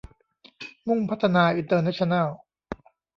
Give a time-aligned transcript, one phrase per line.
[0.87, 2.27] มุ่งพัฒนา อินเตอร์แนชชั่นแนล